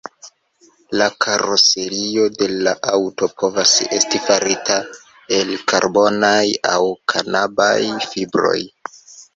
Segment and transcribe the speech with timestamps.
[1.01, 4.79] La karoserio de la aŭto povas esti farita
[5.39, 6.83] el karbonaj aŭ
[7.17, 8.61] kanabaj fibroj.